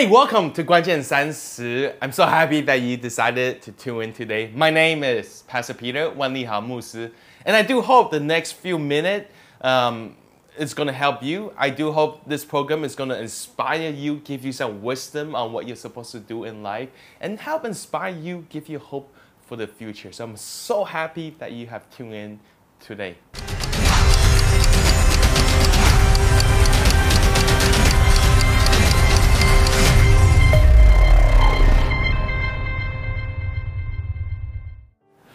[0.00, 1.94] Hey, welcome to Guanjian Sansi.
[2.00, 4.50] I'm so happy that you decided to tune in today.
[4.54, 7.12] My name is Pastor Peter Wan Li Musi,
[7.44, 10.16] and I do hope the next few minutes um,
[10.56, 11.52] is going to help you.
[11.54, 15.52] I do hope this program is going to inspire you, give you some wisdom on
[15.52, 16.88] what you're supposed to do in life,
[17.20, 19.14] and help inspire you, give you hope
[19.44, 20.12] for the future.
[20.12, 22.40] So I'm so happy that you have tuned in
[22.80, 23.16] today.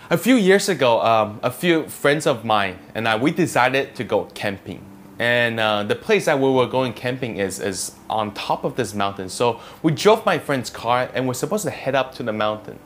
[0.08, 4.04] A few years ago, um, a few friends of mine and I, we decided to
[4.04, 4.86] go camping.
[5.18, 8.94] And uh, the place that we were going camping is, is on top of this
[8.94, 9.30] mountain.
[9.30, 12.78] So we drove my friend's car and we're supposed to head up to the mountain.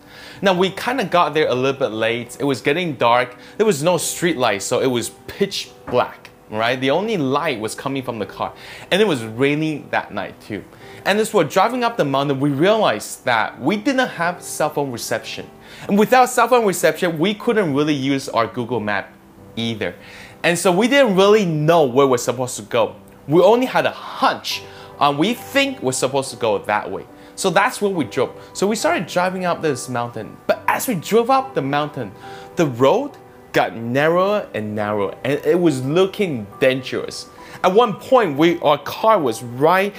[0.42, 2.38] Now we kind of got there a little bit late.
[2.40, 3.36] It was getting dark.
[3.58, 6.80] There was no street light, so it was pitch black, right?
[6.80, 8.54] The only light was coming from the car.
[8.92, 10.64] And it was raining that night too.
[11.06, 14.92] And as we're driving up the mountain, we realized that we didn't have cell phone
[14.92, 15.50] reception.
[15.88, 19.14] And without cell phone reception, we couldn't really use our Google Map
[19.56, 19.96] either.
[20.44, 22.96] And so we didn't really know where we're supposed to go.
[23.28, 24.64] We only had a hunch.
[25.00, 27.06] Um, we think we're supposed to go that way.
[27.36, 28.36] So that's where we drove.
[28.54, 30.36] So we started driving up this mountain.
[30.46, 32.12] But as we drove up the mountain,
[32.58, 33.12] the road
[33.54, 37.28] got narrower and narrower and it was looking dangerous.
[37.64, 39.94] At one point, we, our car was right,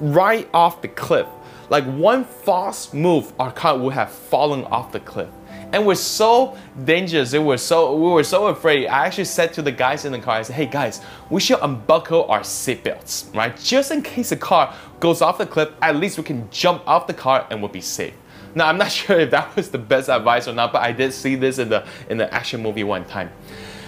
[0.00, 1.26] right off the cliff.
[1.70, 5.28] Like one false move, our car would have fallen off the cliff.
[5.72, 7.32] And we're so dangerous.
[7.32, 8.86] It was so we were so afraid.
[8.86, 11.58] I actually said to the guys in the car, I said, "Hey guys, we should
[11.62, 13.58] unbuckle our seatbelts, right?
[13.60, 17.08] Just in case the car goes off the cliff, at least we can jump off
[17.08, 18.14] the car and we'll be safe."
[18.54, 21.12] Now I'm not sure if that was the best advice or not, but I did
[21.12, 23.30] see this in the in the action movie one time.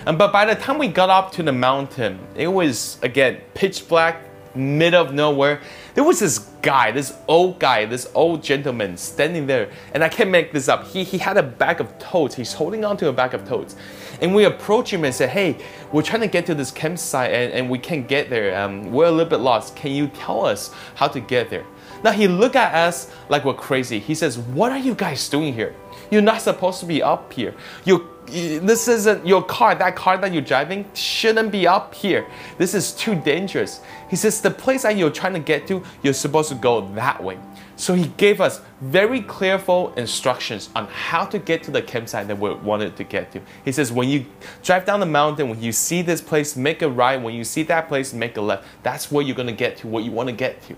[0.06, 3.89] Um, but by the time we got up to the mountain, it was again pitch
[3.89, 4.22] black,
[4.56, 5.61] mid of nowhere,
[5.94, 10.31] there was this guy, this old guy, this old gentleman standing there, and I can't
[10.31, 10.87] make this up.
[10.87, 12.34] He, he had a bag of toads.
[12.34, 13.77] He's holding on to a bag of toads.
[14.20, 15.56] And we approach him and say, hey,
[15.93, 18.59] we're trying to get to this campsite and, and we can't get there.
[18.59, 19.76] Um, we're a little bit lost.
[19.76, 21.65] Can you tell us how to get there?
[22.06, 23.99] Now he looked at us like we're crazy.
[23.99, 25.75] He says, what are you guys doing here?
[26.09, 27.53] You're not supposed to be up here.
[27.84, 29.75] You this isn't your car.
[29.75, 32.28] That car that you're driving shouldn't be up here.
[32.59, 33.81] This is too dangerous.
[34.09, 37.21] He says the place that you're trying to get to, you're supposed to go that
[37.21, 37.39] way.
[37.75, 42.38] So he gave us very clearful instructions on how to get to the campsite that
[42.38, 43.41] we wanted to get to.
[43.65, 44.27] He says when you
[44.62, 47.21] drive down the mountain, when you see this place, make a right.
[47.21, 48.65] When you see that place, make a left.
[48.84, 50.77] That's where you're gonna get to what you want to get to.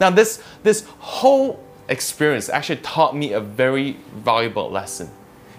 [0.00, 5.10] Now this this whole experience actually taught me a very valuable lesson.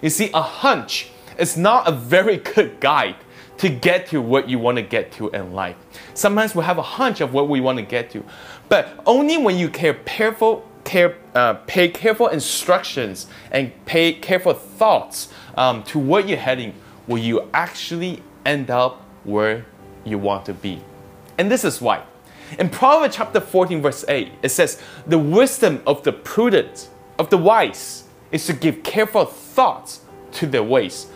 [0.01, 3.15] You see, a hunch is not a very good guide
[3.57, 5.75] to get to what you want to get to in life.
[6.13, 8.23] Sometimes we have a hunch of what we want to get to,
[8.69, 15.27] but only when you care careful, care, uh, pay careful instructions and pay careful thoughts
[15.55, 16.73] um, to what you're heading
[17.07, 19.65] will you actually end up where
[20.05, 20.81] you want to be.
[21.37, 22.03] And this is why.
[22.57, 26.89] In Proverbs chapter 14, verse 8, it says, The wisdom of the prudent,
[27.19, 30.01] of the wise, is to give careful thoughts
[30.33, 31.07] to their ways.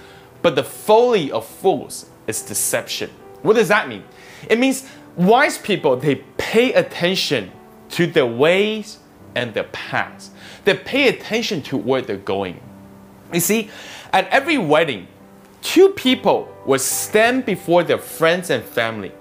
[0.41, 3.09] But the folly of fools is deception.
[3.41, 4.03] What does that mean?
[4.49, 7.51] It means wise people, they pay attention
[7.91, 8.99] to their ways
[9.35, 10.31] and their paths.
[10.65, 12.59] They pay attention to where they're going.
[13.33, 13.69] You see,
[14.11, 15.07] at every wedding,
[15.61, 19.11] two people will stand before their friends and family.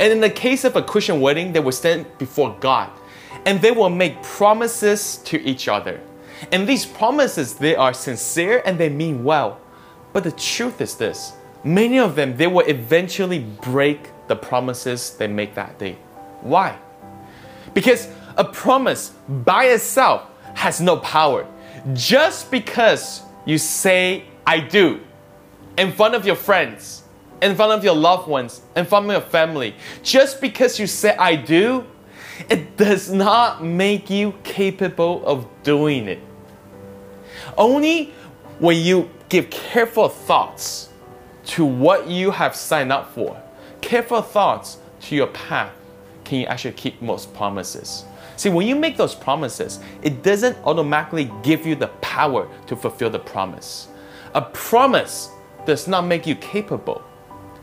[0.00, 2.90] And in the case of a Christian wedding, they will stand before God.
[3.44, 6.00] And they will make promises to each other.
[6.50, 9.60] And these promises, they are sincere and they mean well.
[10.12, 15.28] But the truth is this many of them, they will eventually break the promises they
[15.28, 15.96] make that day.
[16.40, 16.78] Why?
[17.74, 21.46] Because a promise by itself has no power.
[21.92, 25.00] Just because you say, I do,
[25.78, 27.01] in front of your friends,
[27.42, 31.16] in front of your loved ones, in front of your family, just because you say,
[31.16, 31.84] I do,
[32.48, 36.20] it does not make you capable of doing it.
[37.58, 38.12] Only
[38.60, 40.88] when you give careful thoughts
[41.46, 43.40] to what you have signed up for,
[43.80, 45.72] careful thoughts to your path,
[46.24, 48.04] can you actually keep most promises?
[48.36, 53.10] See, when you make those promises, it doesn't automatically give you the power to fulfill
[53.10, 53.88] the promise.
[54.34, 55.28] A promise
[55.66, 57.02] does not make you capable,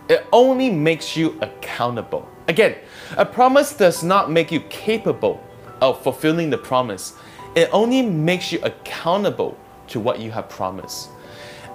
[0.09, 2.27] it only makes you accountable.
[2.47, 2.75] Again,
[3.15, 5.41] a promise does not make you capable
[5.81, 7.13] of fulfilling the promise,
[7.55, 9.57] it only makes you accountable
[9.87, 11.09] to what you have promised.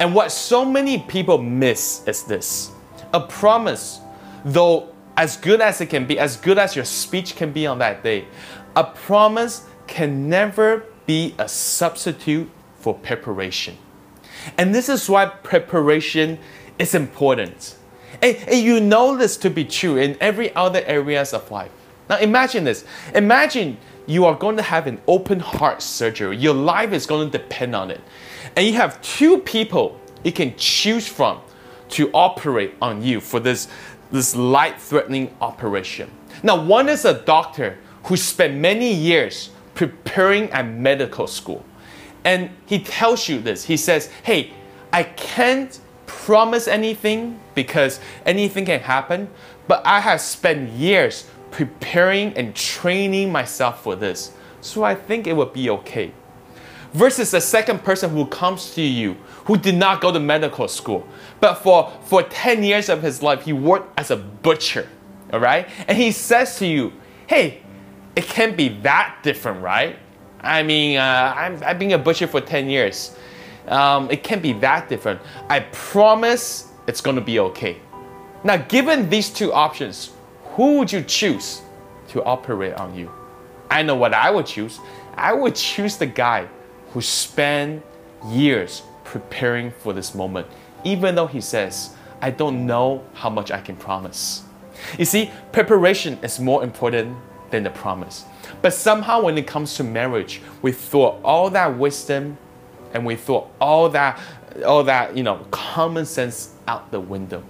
[0.00, 2.72] And what so many people miss is this
[3.12, 4.00] a promise,
[4.44, 7.78] though as good as it can be, as good as your speech can be on
[7.78, 8.26] that day,
[8.74, 13.76] a promise can never be a substitute for preparation.
[14.58, 16.38] And this is why preparation
[16.78, 17.76] is important.
[18.24, 21.70] And, and you know this to be true in every other areas of life.
[22.08, 22.86] Now imagine this.
[23.14, 23.76] Imagine
[24.06, 26.36] you are going to have an open heart surgery.
[26.38, 28.00] Your life is going to depend on it.
[28.56, 31.40] And you have two people you can choose from
[31.90, 33.68] to operate on you for this,
[34.10, 36.10] this life-threatening operation.
[36.42, 41.62] Now, one is a doctor who spent many years preparing at medical school.
[42.24, 43.64] And he tells you this.
[43.64, 44.52] He says, hey,
[44.92, 45.78] I can't
[46.24, 49.28] promise anything because anything can happen,
[49.68, 54.32] but I have spent years preparing and training myself for this.
[54.62, 56.12] So I think it would be okay.
[56.94, 61.06] Versus the second person who comes to you who did not go to medical school,
[61.40, 64.88] but for, for 10 years of his life, he worked as a butcher,
[65.30, 65.68] all right?
[65.86, 66.94] And he says to you,
[67.26, 67.62] hey,
[68.16, 69.98] it can't be that different, right?
[70.40, 73.14] I mean, uh, I'm, I've been a butcher for 10 years.
[73.68, 75.20] Um, it can't be that different.
[75.48, 77.78] I promise it's gonna be okay.
[78.42, 80.10] Now, given these two options,
[80.54, 81.62] who would you choose
[82.08, 83.10] to operate on you?
[83.70, 84.80] I know what I would choose.
[85.16, 86.46] I would choose the guy
[86.92, 87.82] who spent
[88.26, 90.46] years preparing for this moment,
[90.84, 94.42] even though he says, I don't know how much I can promise.
[94.98, 97.16] You see, preparation is more important
[97.50, 98.24] than the promise.
[98.62, 102.38] But somehow, when it comes to marriage, we throw all that wisdom
[102.94, 104.20] and we throw all that,
[104.64, 107.42] all that, you know, common sense out the window.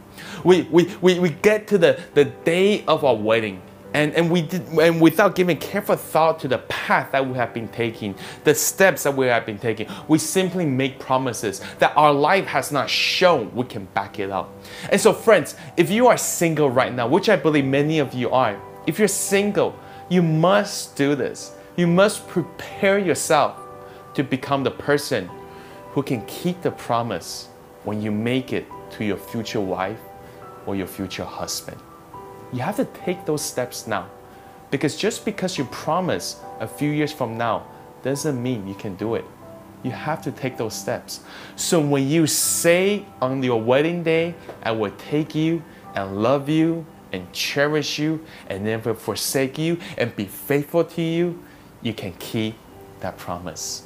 [0.45, 3.63] We, we, we, we get to the, the day of our wedding
[3.95, 7.55] and, and we did and without giving careful thought to the path that we have
[7.55, 12.13] been taking, the steps that we have been taking, we simply make promises that our
[12.13, 14.51] life has not shown we can back it up.
[14.91, 18.31] And so, friends, if you are single right now, which I believe many of you
[18.31, 21.55] are, if you're single, you must do this.
[21.77, 23.61] You must prepare yourself
[24.15, 25.29] to become the person
[25.93, 27.49] who can keep the promise
[27.85, 30.01] when you make it to your future wife
[30.67, 31.81] or your future husband.
[32.53, 34.09] You have to take those steps now.
[34.71, 37.67] Because just because you promise a few years from now
[38.03, 39.25] doesn't mean you can do it.
[39.83, 41.21] You have to take those steps.
[41.57, 45.63] So when you say on your wedding day, I will take you
[45.95, 51.43] and love you and cherish you and never forsake you and be faithful to you,
[51.83, 52.57] you can keep
[53.01, 53.85] that promise.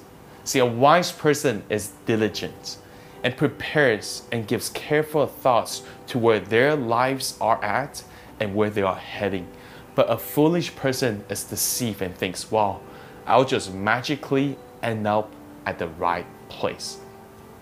[0.49, 2.79] See, a wise person is diligent
[3.23, 8.03] and prepares and gives careful thoughts to where their lives are at
[8.41, 9.47] and where they are heading.
[9.95, 12.81] But a foolish person is deceived and thinks, wow,
[13.27, 15.31] I'll just magically end up
[15.67, 16.97] at the right place.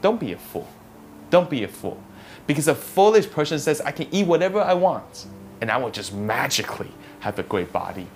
[0.01, 0.69] Don't be a fool.
[1.29, 2.01] Don't be a fool.
[2.47, 5.27] Because a foolish person says, I can eat whatever I want
[5.61, 8.07] and I will just magically have a great body.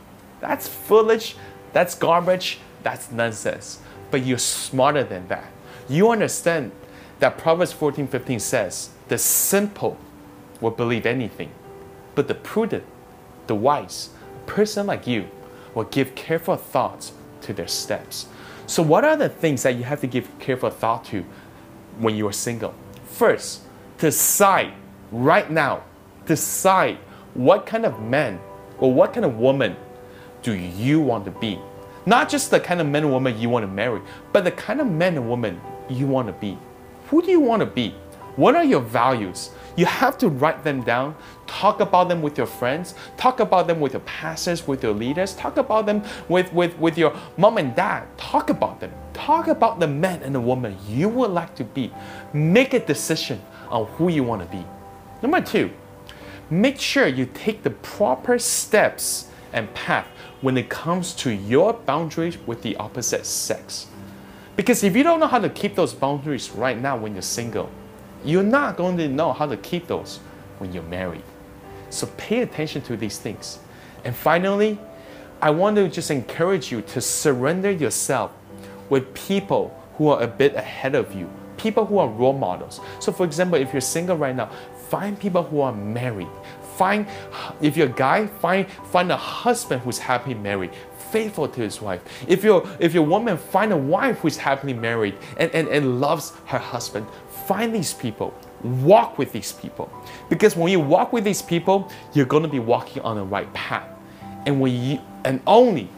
[0.40, 1.34] That's foolish,
[1.72, 3.80] that's garbage, that's nonsense.
[4.10, 5.50] But you're smarter than that.
[5.88, 6.72] You understand
[7.20, 9.98] that Proverbs 14 15 says, The simple
[10.60, 11.50] will believe anything,
[12.14, 12.84] but the prudent,
[13.46, 14.10] the wise,
[14.46, 15.28] person like you,
[15.74, 17.12] will give careful thoughts
[17.42, 18.26] to their steps.
[18.66, 21.24] So, what are the things that you have to give careful thought to
[21.98, 22.74] when you are single?
[23.04, 23.62] First,
[23.98, 24.72] decide
[25.10, 25.82] right now,
[26.26, 26.98] decide
[27.34, 28.40] what kind of man
[28.78, 29.76] or what kind of woman
[30.42, 31.58] do you want to be?
[32.10, 34.00] Not just the kind of man and woman you want to marry,
[34.32, 36.58] but the kind of man and woman you want to be.
[37.06, 37.94] Who do you want to be?
[38.34, 39.50] What are your values?
[39.76, 41.14] You have to write them down,
[41.46, 45.36] talk about them with your friends, talk about them with your pastors, with your leaders,
[45.36, 48.08] talk about them with, with, with your mom and dad.
[48.18, 48.92] Talk about them.
[49.12, 51.92] Talk about the man and the woman you would like to be.
[52.32, 54.64] Make a decision on who you want to be.
[55.22, 55.70] Number two,
[56.50, 60.06] make sure you take the proper steps and path
[60.40, 63.86] when it comes to your boundaries with the opposite sex.
[64.56, 67.70] Because if you don't know how to keep those boundaries right now when you're single,
[68.24, 70.18] you're not going to know how to keep those
[70.58, 71.22] when you're married.
[71.90, 73.58] So pay attention to these things.
[74.04, 74.78] And finally,
[75.40, 78.32] I want to just encourage you to surrender yourself
[78.90, 82.80] with people who are a bit ahead of you, people who are role models.
[82.98, 84.50] So, for example, if you're single right now,
[84.88, 86.28] find people who are married.
[86.80, 87.06] Find,
[87.60, 90.70] if you're a guy, find, find a husband who's happily married,
[91.10, 92.00] faithful to his wife.
[92.26, 96.00] If you're, if you're a woman, find a wife who's happily married and, and, and
[96.00, 97.06] loves her husband.
[97.46, 98.32] Find these people.
[98.62, 99.92] Walk with these people.
[100.30, 103.52] Because when you walk with these people, you're going to be walking on the right
[103.52, 103.86] path.
[104.46, 105.90] And when you, and only,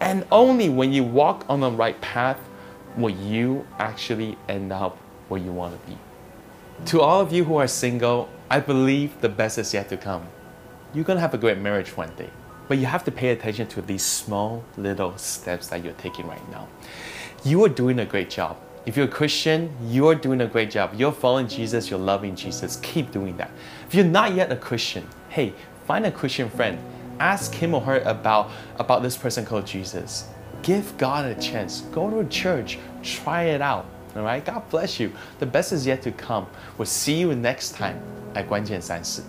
[0.00, 2.38] and only when you walk on the right path
[2.96, 4.96] will you actually end up
[5.28, 5.98] where you want to be.
[6.86, 10.26] To all of you who are single, I believe the best is yet to come.
[10.92, 12.28] You're gonna have a great marriage one day.
[12.68, 16.50] But you have to pay attention to these small little steps that you're taking right
[16.50, 16.68] now.
[17.46, 18.58] You are doing a great job.
[18.84, 20.92] If you're a Christian, you're doing a great job.
[20.94, 22.76] You're following Jesus, you're loving Jesus.
[22.82, 23.50] Keep doing that.
[23.88, 25.54] If you're not yet a Christian, hey,
[25.86, 26.78] find a Christian friend.
[27.20, 30.26] Ask him or her about, about this person called Jesus.
[30.62, 31.80] Give God a chance.
[31.90, 32.78] Go to a church.
[33.02, 33.86] Try it out.
[34.15, 34.43] All right?
[34.43, 35.11] God bless you.
[35.39, 36.47] The best is yet to come.
[36.77, 37.97] We'll see you next time
[38.33, 39.21] at 关键三十。